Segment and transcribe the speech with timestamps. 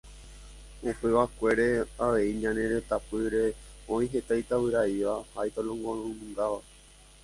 [0.91, 1.67] Upevakuére
[2.05, 3.43] avei ñane retãpýre
[3.95, 6.59] oĩ heta itavyraíva ha itolongonungáva.